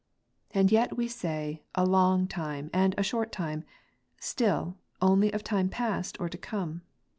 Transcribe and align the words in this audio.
And 0.49 0.71
yet 0.71 0.97
we 0.97 1.07
say," 1.07 1.61
a 1.75 1.85
long 1.85 2.25
time" 2.27 2.71
and" 2.73 2.95
a 2.97 3.03
short 3.03 3.31
time;" 3.31 3.63
still, 4.19 4.77
only 4.99 5.31
of 5.31 5.43
time 5.43 5.69
past 5.69 6.19
or 6.19 6.27
to 6.27 6.39
come. 6.39 6.81